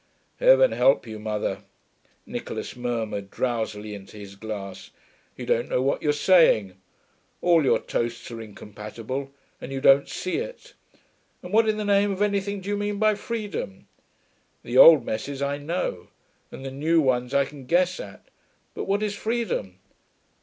'Heaven 0.39 0.71
help 0.71 1.05
you, 1.05 1.19
mother,' 1.19 1.61
Nicholas 2.25 2.75
murmured 2.75 3.29
drowsily 3.29 3.93
into 3.93 4.17
his 4.17 4.35
glass. 4.35 4.89
'You 5.37 5.45
don't 5.45 5.69
know 5.69 5.79
what 5.83 6.01
you're 6.01 6.11
saying. 6.11 6.73
All 7.39 7.63
your 7.63 7.77
toasts 7.77 8.31
are 8.31 8.41
incompatible, 8.41 9.31
and 9.61 9.71
you 9.71 9.79
don't 9.79 10.09
see 10.09 10.37
it. 10.37 10.73
And 11.43 11.53
what 11.53 11.69
in 11.69 11.77
the 11.77 11.85
name 11.85 12.09
of 12.11 12.23
anything 12.23 12.61
do 12.61 12.69
you 12.71 12.77
mean 12.77 12.97
by 12.97 13.13
Freedom? 13.13 13.87
The 14.63 14.75
old 14.75 15.05
messes 15.05 15.39
I 15.43 15.59
know, 15.59 16.07
and 16.49 16.65
the 16.65 16.71
new 16.71 16.99
ones 16.99 17.31
I 17.35 17.45
can 17.45 17.67
guess 17.67 17.99
at 17.99 18.25
but 18.73 18.85
what 18.85 19.03
is 19.03 19.13
Freedom? 19.13 19.77